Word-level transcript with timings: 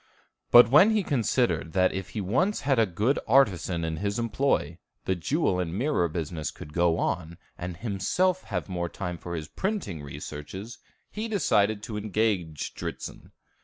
But 0.49 0.71
when 0.71 0.89
he 0.89 1.03
considered 1.03 1.73
that 1.73 1.91
if 1.91 2.09
he 2.17 2.21
once 2.21 2.61
had 2.61 2.79
a 2.79 2.87
good 2.87 3.19
artisan 3.27 3.83
in 3.85 3.97
his 3.97 4.17
employ, 4.17 4.79
the 5.05 5.13
jewel 5.13 5.59
and 5.59 5.75
mirror 5.77 6.07
business 6.09 6.49
could 6.49 6.73
go 6.73 6.97
on, 6.97 7.37
and 7.55 7.77
himself 7.77 8.45
have 8.45 8.67
more 8.67 8.89
time 8.89 9.19
for 9.19 9.35
his 9.35 9.47
printing 9.47 10.01
researches, 10.01 10.79
he 11.11 11.27
decided 11.27 11.83
to 11.83 11.97
engage 11.97 12.73
Dritzhn. 12.73 13.29